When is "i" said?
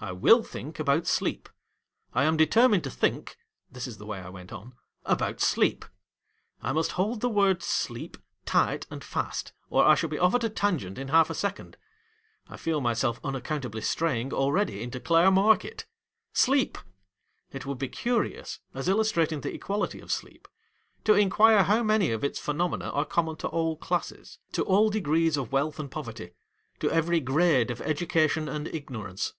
0.00-0.10, 2.12-2.24, 4.20-4.28, 6.62-6.72, 12.48-12.54, 12.54-12.56